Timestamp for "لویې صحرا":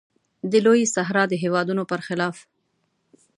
0.65-1.23